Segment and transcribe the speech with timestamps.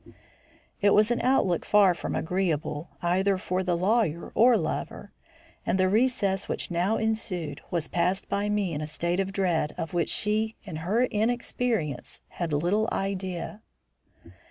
[0.81, 5.11] It was an outlook far from agreeable either for the lawyer or lover,
[5.63, 9.75] and the recess which now ensued was passed by me in a state of dread
[9.77, 13.61] of which she in her inexperience had little idea.